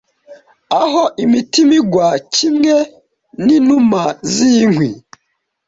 [0.81, 2.75] aho imitima igwa kimwe
[3.45, 4.89] ninuma zinkwi